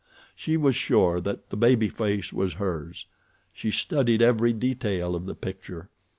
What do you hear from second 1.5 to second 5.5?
the baby face was hers. She studied every detail of the